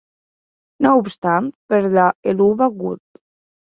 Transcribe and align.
No 0.85 0.95
obstant, 1.03 1.53
per 1.71 1.85
a 2.09 2.09
Heluva 2.11 2.75
Good! 2.85 3.27